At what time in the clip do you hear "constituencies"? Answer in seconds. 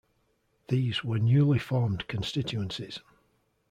2.07-3.01